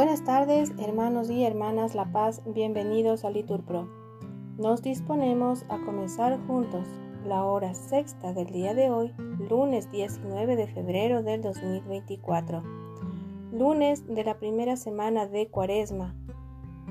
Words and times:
Buenas 0.00 0.24
tardes, 0.24 0.72
hermanos 0.78 1.28
y 1.28 1.44
hermanas 1.44 1.94
La 1.94 2.10
Paz, 2.10 2.40
bienvenidos 2.46 3.26
a 3.26 3.30
Liturpro. 3.30 3.86
Nos 4.56 4.80
disponemos 4.80 5.66
a 5.68 5.76
comenzar 5.84 6.40
juntos 6.46 6.88
la 7.26 7.44
hora 7.44 7.74
sexta 7.74 8.32
del 8.32 8.46
día 8.46 8.72
de 8.72 8.88
hoy, 8.88 9.12
lunes 9.50 9.90
19 9.92 10.56
de 10.56 10.68
febrero 10.68 11.22
del 11.22 11.42
2024, 11.42 12.62
lunes 13.52 14.06
de 14.06 14.24
la 14.24 14.38
primera 14.38 14.78
semana 14.78 15.26
de 15.26 15.48
Cuaresma, 15.48 16.14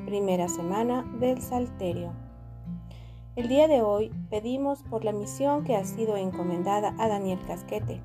primera 0.06 0.48
semana 0.48 1.04
del 1.20 1.42
Salterio. 1.42 2.14
El 3.36 3.48
día 3.48 3.68
de 3.68 3.82
hoy 3.82 4.12
pedimos 4.30 4.84
por 4.84 5.04
la 5.04 5.14
misión 5.14 5.64
que 5.64 5.76
ha 5.76 5.84
sido 5.84 6.16
encomendada 6.16 6.94
a 7.00 7.08
Daniel 7.08 7.40
Casquete 7.48 8.04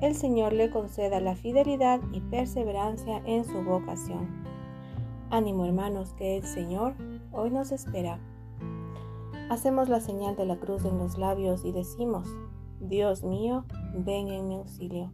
el 0.00 0.14
Señor 0.14 0.52
le 0.52 0.70
conceda 0.70 1.20
la 1.20 1.34
fidelidad 1.34 2.00
y 2.12 2.20
perseverancia 2.20 3.20
en 3.26 3.44
su 3.44 3.62
vocación. 3.62 4.28
Ánimo 5.30 5.64
hermanos, 5.64 6.14
que 6.14 6.36
el 6.36 6.44
Señor 6.44 6.94
hoy 7.32 7.50
nos 7.50 7.72
espera. 7.72 8.20
Hacemos 9.50 9.88
la 9.88 10.00
señal 10.00 10.36
de 10.36 10.46
la 10.46 10.56
cruz 10.56 10.84
en 10.84 10.98
los 10.98 11.18
labios 11.18 11.64
y 11.64 11.72
decimos, 11.72 12.28
Dios 12.80 13.24
mío, 13.24 13.64
ven 13.94 14.28
en 14.28 14.48
mi 14.48 14.54
auxilio. 14.56 15.10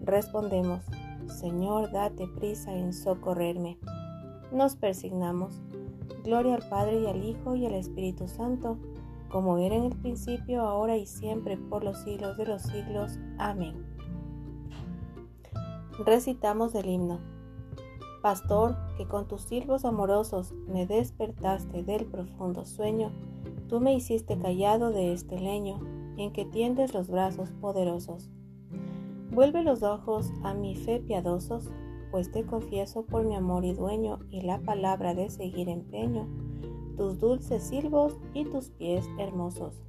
Respondemos, 0.00 0.84
Señor, 1.26 1.92
date 1.92 2.26
prisa 2.26 2.74
en 2.74 2.94
socorrerme. 2.94 3.78
Nos 4.52 4.76
persignamos. 4.76 5.60
Gloria 6.22 6.54
al 6.54 6.68
Padre 6.68 7.00
y 7.00 7.06
al 7.06 7.22
Hijo 7.24 7.56
y 7.56 7.66
al 7.66 7.74
Espíritu 7.74 8.26
Santo, 8.26 8.78
como 9.28 9.58
era 9.58 9.74
en 9.74 9.84
el 9.84 9.96
principio, 9.96 10.62
ahora 10.62 10.96
y 10.96 11.06
siempre, 11.06 11.58
por 11.58 11.84
los 11.84 11.98
siglos 11.98 12.38
de 12.38 12.46
los 12.46 12.62
siglos. 12.62 13.18
Amén 13.38 13.93
recitamos 15.98 16.74
el 16.74 16.88
himno. 16.88 17.20
Pastor, 18.22 18.76
que 18.96 19.06
con 19.06 19.28
tus 19.28 19.42
silbos 19.42 19.84
amorosos 19.84 20.54
me 20.66 20.86
despertaste 20.86 21.82
del 21.82 22.06
profundo 22.06 22.64
sueño, 22.64 23.12
tú 23.68 23.80
me 23.80 23.94
hiciste 23.94 24.38
callado 24.38 24.90
de 24.90 25.12
este 25.12 25.38
leño 25.38 25.78
en 26.16 26.32
que 26.32 26.44
tiendes 26.44 26.94
los 26.94 27.08
brazos 27.08 27.50
poderosos. 27.60 28.30
Vuelve 29.30 29.62
los 29.62 29.82
ojos 29.82 30.32
a 30.42 30.54
mi 30.54 30.74
fe 30.74 31.00
piadosos, 31.00 31.70
pues 32.10 32.30
te 32.30 32.46
confieso 32.46 33.04
por 33.04 33.24
mi 33.24 33.34
amor 33.34 33.64
y 33.64 33.74
dueño 33.74 34.20
y 34.30 34.42
la 34.42 34.60
palabra 34.60 35.14
de 35.14 35.28
seguir 35.28 35.68
empeño, 35.68 36.26
tus 36.96 37.18
dulces 37.18 37.62
silbos 37.64 38.16
y 38.32 38.44
tus 38.44 38.70
pies 38.70 39.06
hermosos. 39.18 39.82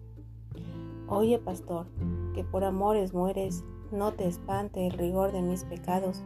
Oye, 1.07 1.37
pastor, 1.37 1.85
que 2.33 2.43
por 2.43 2.63
amores 2.63 3.13
mueres 3.13 3.63
no 3.91 4.13
te 4.13 4.27
espante 4.27 4.87
el 4.87 4.93
rigor 4.93 5.31
de 5.31 5.41
mis 5.41 5.63
pecados, 5.63 6.23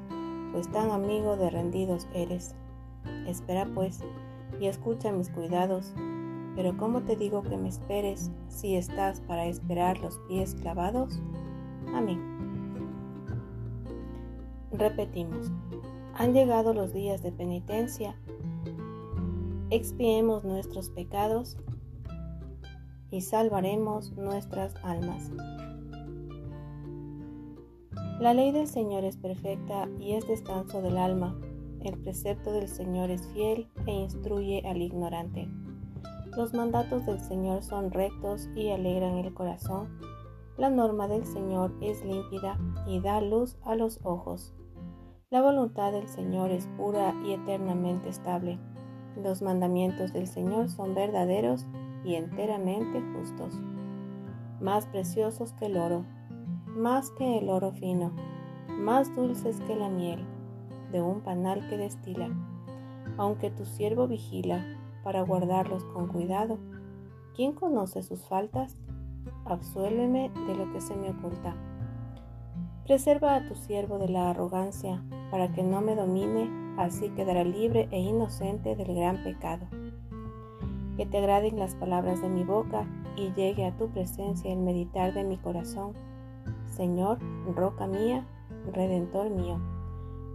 pues 0.52 0.72
tan 0.72 0.92
amigo 0.92 1.38
de 1.38 1.50
rendidos 1.50 2.08
eres. 2.14 2.56
Espera 3.28 3.68
pues 3.74 4.04
y 4.60 4.68
escucha 4.68 5.12
mis 5.12 5.30
cuidados, 5.30 5.94
pero 6.56 6.76
¿cómo 6.78 7.02
te 7.02 7.16
digo 7.16 7.44
que 7.44 7.58
me 7.58 7.70
esperes 7.70 8.32
si 8.48 8.76
estás 8.76 9.22
para 9.22 9.46
esperar 9.46 10.00
los 10.00 10.18
pies 10.28 10.56
clavados? 10.56 11.20
Amén. 11.94 12.22
Repetimos, 14.72 15.52
han 16.14 16.34
llegado 16.34 16.74
los 16.74 16.94
días 16.94 17.24
de 17.24 17.32
penitencia, 17.32 18.16
expiemos 19.70 20.44
nuestros 20.44 20.90
pecados 20.90 21.58
y 23.12 23.22
salvaremos 23.22 24.12
nuestras 24.14 24.76
almas. 24.84 25.32
La 28.20 28.34
ley 28.34 28.52
del 28.52 28.68
Señor 28.68 29.06
es 29.06 29.16
perfecta 29.16 29.88
y 29.98 30.16
es 30.16 30.28
descanso 30.28 30.82
del 30.82 30.98
alma. 30.98 31.40
El 31.80 31.98
precepto 31.98 32.52
del 32.52 32.68
Señor 32.68 33.12
es 33.12 33.26
fiel 33.28 33.70
e 33.88 33.94
instruye 33.94 34.62
al 34.68 34.82
ignorante. 34.82 35.48
Los 36.36 36.54
mandatos 36.54 37.06
del 37.06 37.22
Señor 37.22 37.64
son 37.64 37.92
rectos 37.92 38.50
y 38.58 38.72
alegran 38.72 39.16
el 39.16 39.34
corazón. 39.34 39.88
La 40.58 40.70
norma 40.70 41.08
del 41.08 41.26
Señor 41.26 41.74
es 41.80 42.04
límpida 42.04 42.60
y 42.86 43.00
da 43.00 43.22
luz 43.22 43.56
a 43.64 43.76
los 43.76 44.02
ojos. 44.04 44.54
La 45.30 45.42
voluntad 45.42 45.94
del 45.94 46.10
Señor 46.10 46.52
es 46.52 46.68
pura 46.76 47.16
y 47.26 47.32
eternamente 47.32 48.10
estable. 48.10 48.60
Los 49.16 49.42
mandamientos 49.42 50.12
del 50.12 50.28
Señor 50.28 50.68
son 50.68 50.94
verdaderos 50.94 51.66
y 52.04 52.16
enteramente 52.16 53.02
justos. 53.16 53.54
Más 54.60 54.88
preciosos 54.88 55.54
que 55.54 55.68
el 55.68 55.78
oro 55.78 56.04
más 56.76 57.12
que 57.12 57.38
el 57.38 57.50
oro 57.50 57.72
fino, 57.72 58.12
más 58.70 59.14
dulces 59.16 59.60
que 59.62 59.76
la 59.76 59.90
miel 59.90 60.26
de 60.92 61.02
un 61.02 61.22
panal 61.22 61.68
que 61.70 61.78
destila. 61.78 62.30
Aunque 63.18 63.50
tu 63.50 63.66
siervo 63.66 64.08
vigila 64.08 64.64
para 65.04 65.22
guardarlos 65.22 65.84
con 65.86 66.08
cuidado, 66.08 66.58
¿quién 67.36 67.54
conoce 67.54 68.02
sus 68.02 68.26
faltas? 68.26 68.78
Absuélveme 69.46 70.32
de 70.48 70.56
lo 70.56 70.72
que 70.72 70.82
se 70.82 70.96
me 70.96 71.10
oculta. 71.10 71.56
Preserva 72.86 73.36
a 73.36 73.48
tu 73.48 73.56
siervo 73.56 74.00
de 74.00 74.10
la 74.10 74.32
arrogancia, 74.32 75.04
para 75.32 75.52
que 75.52 75.62
no 75.62 75.82
me 75.82 75.96
domine, 75.96 76.50
así 76.78 77.10
quedará 77.10 77.44
libre 77.44 77.88
e 77.92 78.00
inocente 78.00 78.76
del 78.76 78.96
gran 78.96 79.24
pecado. 79.24 79.68
Que 80.98 81.06
te 81.06 81.18
agraden 81.18 81.60
las 81.60 81.76
palabras 81.76 82.22
de 82.22 82.30
mi 82.30 82.44
boca 82.44 82.88
y 83.16 83.32
llegue 83.34 83.66
a 83.66 83.76
tu 83.78 83.90
presencia 83.90 84.52
el 84.52 84.60
meditar 84.60 85.14
de 85.14 85.24
mi 85.24 85.38
corazón 85.38 85.94
Señor, 86.80 87.20
roca 87.58 87.88
mía, 87.88 88.26
redentor 88.72 89.30
mío. 89.30 89.60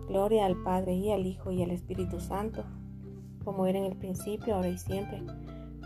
Gloria 0.09 0.45
al 0.45 0.63
Padre 0.63 0.93
y 0.93 1.11
al 1.11 1.25
Hijo 1.25 1.51
y 1.51 1.63
al 1.63 1.71
Espíritu 1.71 2.21
Santo, 2.21 2.65
como 3.47 3.65
era 3.65 3.79
en 3.79 3.87
el 3.87 3.97
principio, 3.97 4.55
ahora 4.55 4.69
y 4.69 4.77
siempre, 4.77 5.23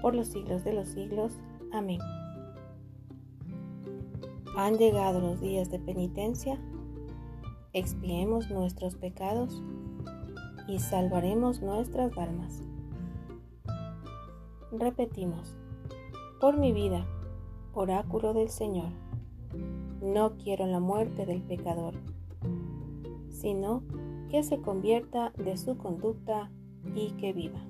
por 0.03 0.17
los 0.17 0.27
siglos 0.27 0.65
de 0.65 0.73
los 0.73 0.89
siglos. 0.89 1.39
Amén. 1.73 2.01
Han 4.57 4.79
llegado 4.79 5.21
los 5.21 5.41
días 5.41 5.71
de 5.71 5.79
penitencia, 5.79 6.61
expiemos 7.73 8.51
nuestros 8.51 8.97
pecados 8.97 9.63
y 10.67 10.81
salvaremos 10.81 11.63
nuestras 11.63 12.19
almas. 12.19 12.65
Repetimos, 14.73 15.57
por 16.41 16.57
mi 16.57 16.73
vida, 16.73 17.07
oráculo 17.75 18.35
del 18.35 18.49
Señor. 18.49 18.91
No 20.01 20.37
quiero 20.37 20.67
la 20.67 20.81
muerte 20.81 21.27
del 21.27 21.43
pecador, 21.43 21.95
sino 23.31 23.83
que 24.31 24.43
se 24.43 24.61
convierta 24.61 25.33
de 25.37 25.57
su 25.57 25.77
conducta 25.77 26.51
y 26.95 27.13
que 27.13 27.33
viva. 27.33 27.61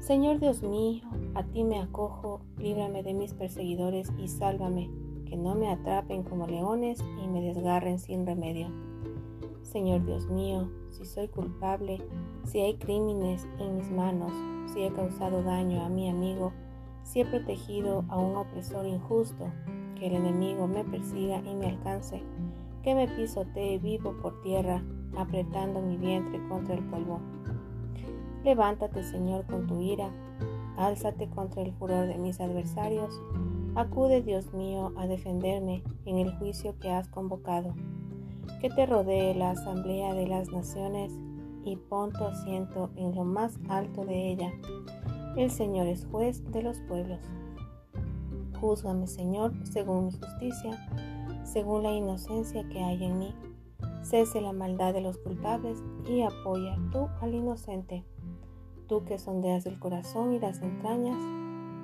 Señor 0.00 0.40
Dios 0.40 0.62
mío, 0.62 1.04
a 1.34 1.42
ti 1.42 1.64
me 1.64 1.80
acojo, 1.80 2.40
líbrame 2.56 3.02
de 3.02 3.14
mis 3.14 3.34
perseguidores 3.34 4.10
y 4.18 4.28
sálvame, 4.28 4.90
que 5.26 5.36
no 5.36 5.54
me 5.54 5.68
atrapen 5.68 6.22
como 6.22 6.46
leones 6.46 7.04
y 7.22 7.28
me 7.28 7.42
desgarren 7.42 7.98
sin 7.98 8.26
remedio. 8.26 8.68
Señor 9.62 10.04
Dios 10.06 10.28
mío, 10.30 10.70
si 10.90 11.04
soy 11.04 11.28
culpable, 11.28 12.02
si 12.44 12.60
hay 12.60 12.78
crímenes 12.78 13.46
en 13.58 13.76
mis 13.76 13.90
manos, 13.90 14.32
si 14.72 14.82
he 14.82 14.92
causado 14.92 15.42
daño 15.42 15.82
a 15.82 15.90
mi 15.90 16.08
amigo, 16.08 16.52
si 17.02 17.20
he 17.20 17.26
protegido 17.26 18.04
a 18.08 18.18
un 18.18 18.36
opresor 18.36 18.86
injusto, 18.86 19.52
que 19.98 20.06
el 20.06 20.14
enemigo 20.14 20.66
me 20.66 20.84
persiga 20.84 21.42
y 21.44 21.54
me 21.54 21.68
alcance, 21.68 22.22
que 22.82 22.94
me 22.94 23.08
pisotee 23.08 23.78
vivo 23.78 24.14
por 24.22 24.40
tierra, 24.42 24.82
apretando 25.16 25.80
mi 25.80 25.96
vientre 25.96 26.40
contra 26.48 26.74
el 26.74 26.84
polvo. 26.84 27.20
Levántate, 28.44 29.02
Señor, 29.02 29.46
con 29.46 29.66
tu 29.66 29.80
ira, 29.80 30.10
álzate 30.76 31.28
contra 31.28 31.62
el 31.62 31.72
furor 31.72 32.06
de 32.06 32.18
mis 32.18 32.40
adversarios, 32.40 33.20
acude, 33.74 34.22
Dios 34.22 34.52
mío, 34.52 34.92
a 34.96 35.06
defenderme 35.06 35.82
en 36.04 36.18
el 36.18 36.32
juicio 36.38 36.78
que 36.78 36.90
has 36.90 37.08
convocado. 37.08 37.74
Que 38.60 38.70
te 38.70 38.86
rodee 38.86 39.34
la 39.34 39.50
asamblea 39.50 40.14
de 40.14 40.26
las 40.26 40.50
naciones 40.50 41.12
y 41.64 41.76
pon 41.76 42.12
tu 42.12 42.24
asiento 42.24 42.90
en 42.96 43.14
lo 43.14 43.24
más 43.24 43.58
alto 43.68 44.04
de 44.04 44.30
ella. 44.30 44.52
El 45.36 45.50
Señor 45.50 45.86
es 45.86 46.06
juez 46.06 46.44
de 46.52 46.62
los 46.62 46.80
pueblos. 46.80 47.20
Júzgame, 48.60 49.06
Señor, 49.06 49.52
según 49.64 50.06
mi 50.06 50.12
justicia, 50.12 50.88
según 51.44 51.84
la 51.84 51.92
inocencia 51.92 52.68
que 52.68 52.82
hay 52.82 53.04
en 53.04 53.18
mí. 53.18 53.34
Cese 54.02 54.40
la 54.40 54.52
maldad 54.52 54.94
de 54.94 55.00
los 55.00 55.18
culpables 55.18 55.82
y 56.08 56.22
apoya 56.22 56.76
tú 56.92 57.08
al 57.20 57.34
inocente. 57.34 58.04
Tú 58.86 59.04
que 59.04 59.18
sondeas 59.18 59.66
el 59.66 59.78
corazón 59.78 60.32
y 60.32 60.40
las 60.40 60.62
entrañas, 60.62 61.18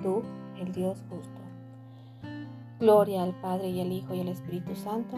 tú, 0.01 0.23
el 0.59 0.71
Dios 0.71 1.03
justo. 1.09 1.39
Gloria 2.79 3.23
al 3.23 3.39
Padre 3.39 3.69
y 3.69 3.79
al 3.79 3.91
Hijo 3.91 4.13
y 4.13 4.21
al 4.21 4.27
Espíritu 4.27 4.75
Santo, 4.75 5.17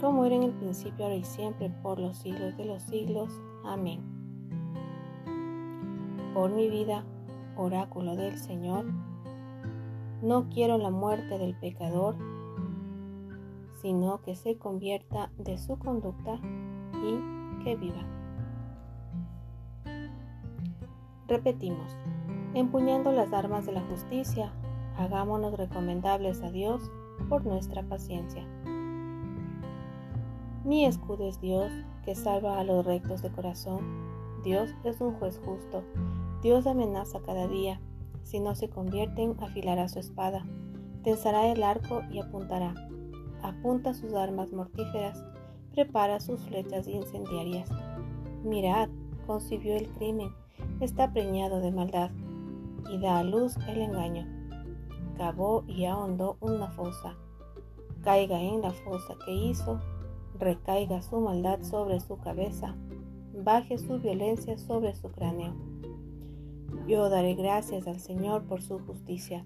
como 0.00 0.24
era 0.24 0.34
en 0.34 0.42
el 0.42 0.52
principio, 0.52 1.04
ahora 1.04 1.16
y 1.16 1.24
siempre, 1.24 1.70
por 1.82 1.98
los 1.98 2.16
siglos 2.16 2.56
de 2.56 2.64
los 2.64 2.82
siglos. 2.82 3.30
Amén. 3.64 4.00
Por 6.34 6.50
mi 6.50 6.68
vida, 6.68 7.04
oráculo 7.56 8.16
del 8.16 8.38
Señor, 8.38 8.86
no 10.22 10.48
quiero 10.48 10.78
la 10.78 10.90
muerte 10.90 11.38
del 11.38 11.54
pecador, 11.54 12.16
sino 13.80 14.20
que 14.22 14.34
se 14.34 14.58
convierta 14.58 15.30
de 15.38 15.58
su 15.58 15.78
conducta 15.78 16.40
y 16.94 17.64
que 17.64 17.76
viva. 17.76 18.04
Repetimos, 21.28 21.96
empuñando 22.54 23.12
las 23.12 23.32
armas 23.32 23.66
de 23.66 23.72
la 23.72 23.82
justicia, 23.82 24.52
hagámonos 24.96 25.56
recomendables 25.56 26.42
a 26.42 26.50
Dios 26.50 26.90
por 27.28 27.44
nuestra 27.44 27.82
paciencia. 27.82 28.46
Mi 30.64 30.84
escudo 30.84 31.28
es 31.28 31.40
Dios, 31.40 31.70
que 32.04 32.14
salva 32.14 32.58
a 32.58 32.64
los 32.64 32.84
rectos 32.84 33.22
de 33.22 33.30
corazón. 33.30 33.80
Dios 34.42 34.70
es 34.84 35.00
un 35.00 35.14
juez 35.14 35.40
justo. 35.44 35.82
Dios 36.42 36.66
amenaza 36.66 37.20
cada 37.20 37.46
día. 37.46 37.80
Si 38.28 38.40
no 38.40 38.54
se 38.54 38.68
convierten, 38.68 39.36
afilará 39.40 39.88
su 39.88 39.98
espada. 39.98 40.44
Tensará 41.02 41.46
el 41.50 41.62
arco 41.62 42.02
y 42.10 42.18
apuntará. 42.18 42.74
Apunta 43.42 43.94
sus 43.94 44.12
armas 44.12 44.52
mortíferas. 44.52 45.24
Prepara 45.72 46.20
sus 46.20 46.40
flechas 46.42 46.86
incendiarias. 46.86 47.70
Mirad, 48.44 48.90
concibió 49.26 49.76
el 49.76 49.88
crimen. 49.88 50.28
Está 50.80 51.10
preñado 51.10 51.60
de 51.60 51.72
maldad. 51.72 52.10
Y 52.90 52.98
da 52.98 53.20
a 53.20 53.24
luz 53.24 53.56
el 53.66 53.80
engaño. 53.80 54.26
Cavó 55.16 55.64
y 55.66 55.86
ahondó 55.86 56.36
una 56.40 56.70
fosa. 56.72 57.16
Caiga 58.02 58.38
en 58.42 58.60
la 58.60 58.72
fosa 58.72 59.14
que 59.24 59.32
hizo 59.32 59.80
recaiga 60.38 61.00
su 61.02 61.18
maldad 61.20 61.62
sobre 61.62 62.00
su 62.00 62.18
cabeza, 62.18 62.76
baje 63.32 63.78
su 63.78 63.98
violencia 63.98 64.58
sobre 64.58 64.94
su 64.94 65.10
cráneo. 65.10 65.54
Yo 66.88 67.10
daré 67.10 67.34
gracias 67.34 67.86
al 67.86 68.00
Señor 68.00 68.44
por 68.44 68.62
su 68.62 68.78
justicia, 68.78 69.44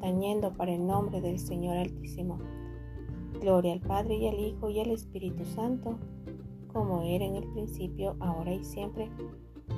tañendo 0.00 0.52
para 0.52 0.72
el 0.72 0.86
nombre 0.86 1.20
del 1.20 1.40
Señor 1.40 1.76
Altísimo. 1.76 2.38
Gloria 3.40 3.72
al 3.72 3.80
Padre 3.80 4.14
y 4.14 4.28
al 4.28 4.38
Hijo 4.38 4.70
y 4.70 4.78
al 4.78 4.92
Espíritu 4.92 5.44
Santo, 5.44 5.98
como 6.72 7.02
era 7.02 7.24
en 7.24 7.34
el 7.34 7.48
principio, 7.48 8.14
ahora 8.20 8.54
y 8.54 8.62
siempre, 8.62 9.10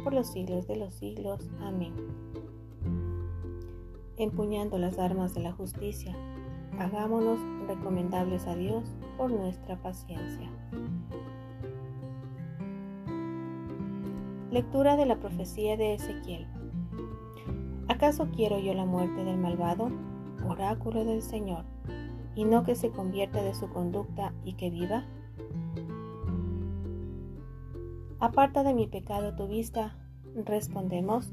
por 0.05 0.13
los 0.13 0.27
siglos 0.27 0.67
de 0.67 0.77
los 0.77 0.93
siglos. 0.93 1.49
Amén. 1.61 1.95
Empuñando 4.19 4.77
las 4.77 4.99
armas 4.99 5.33
de 5.33 5.41
la 5.41 5.53
justicia, 5.53 6.15
hagámonos 6.79 7.39
recomendables 7.69 8.47
a 8.47 8.55
Dios 8.55 8.85
por 9.17 9.33
nuestra 9.33 9.81
paciencia. 9.81 10.51
Lectura 14.51 14.97
de 14.97 15.07
la 15.07 15.19
profecía 15.19 15.79
de 15.79 15.95
Ezequiel. 15.95 16.47
¿Acaso 17.89 18.29
quiero 18.35 18.59
yo 18.59 18.75
la 18.75 18.85
muerte 18.85 19.25
del 19.25 19.39
malvado? 19.39 19.91
Oráculo 20.49 21.05
del 21.05 21.23
Señor, 21.23 21.65
y 22.35 22.45
no 22.45 22.63
que 22.63 22.75
se 22.75 22.91
convierta 22.91 23.43
de 23.43 23.55
su 23.55 23.69
conducta 23.71 24.33
y 24.45 24.55
que 24.55 24.71
viva? 24.71 25.05
Aparta 28.19 28.63
de 28.63 28.75
mi 28.75 28.87
pecado 28.87 29.35
tu 29.35 29.49
vista, 29.49 29.97
respondemos, 30.35 31.33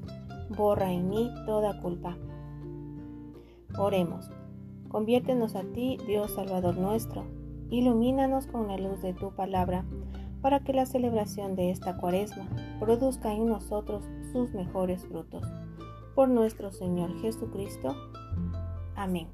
borra 0.49 0.91
en 0.91 1.09
mí 1.09 1.31
toda 1.45 1.79
culpa. 1.81 2.17
Oremos. 3.77 4.29
Conviértenos 4.89 5.55
a 5.55 5.61
ti, 5.61 5.97
Dios 6.07 6.33
Salvador 6.33 6.77
nuestro. 6.77 7.25
Ilumínanos 7.69 8.47
con 8.47 8.67
la 8.67 8.77
luz 8.77 9.01
de 9.03 9.13
tu 9.13 9.31
palabra, 9.35 9.85
para 10.41 10.61
que 10.61 10.73
la 10.73 10.87
celebración 10.87 11.55
de 11.55 11.69
esta 11.69 11.97
cuaresma 11.97 12.49
produzca 12.79 13.33
en 13.33 13.45
nosotros 13.45 14.03
sus 14.31 14.51
mejores 14.53 15.05
frutos. 15.05 15.43
Por 16.15 16.29
nuestro 16.29 16.71
Señor 16.71 17.19
Jesucristo. 17.21 17.95
Amén. 18.95 19.27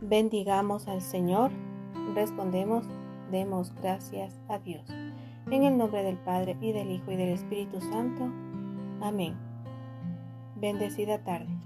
Bendigamos 0.00 0.88
al 0.88 1.00
Señor. 1.00 1.50
Respondemos, 2.14 2.84
demos 3.30 3.74
gracias 3.74 4.38
a 4.48 4.58
Dios. 4.58 4.88
En 5.50 5.64
el 5.64 5.76
nombre 5.76 6.02
del 6.02 6.16
Padre 6.18 6.56
y 6.60 6.72
del 6.72 6.90
Hijo 6.90 7.10
y 7.12 7.16
del 7.16 7.30
Espíritu 7.30 7.80
Santo. 7.80 8.24
Amén. 9.00 9.36
Bendecida 10.56 11.22
tarde. 11.24 11.61